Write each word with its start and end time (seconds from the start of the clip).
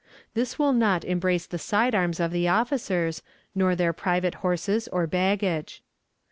"This 0.33 0.57
will 0.57 0.73
not 0.73 1.05
embrace 1.05 1.45
the 1.45 1.59
side 1.59 1.93
arms 1.93 2.19
of 2.19 2.31
the 2.31 2.47
officers, 2.47 3.21
nor 3.53 3.75
their 3.75 3.93
private 3.93 4.33
horses 4.41 4.87
or 4.87 5.05
baggage. 5.05 5.83